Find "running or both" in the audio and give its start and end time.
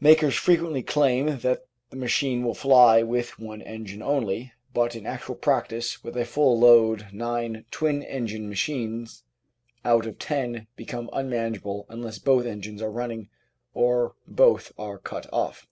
12.92-14.70